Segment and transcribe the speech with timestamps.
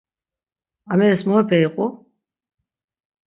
[0.93, 1.85] Ameris muepe iqu?